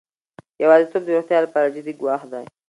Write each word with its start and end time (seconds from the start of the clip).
یوازیتوب 0.63 1.03
د 1.05 1.09
روغتیا 1.15 1.39
لپاره 1.45 1.73
جدي 1.75 1.93
ګواښ 2.01 2.21
دی. 2.31 2.45